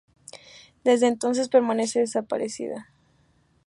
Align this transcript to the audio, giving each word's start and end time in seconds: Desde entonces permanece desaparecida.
Desde 0.83 1.05
entonces 1.05 1.47
permanece 1.47 1.99
desaparecida. 1.99 2.89